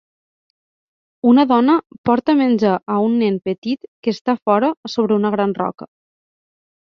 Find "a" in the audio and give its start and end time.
2.95-2.97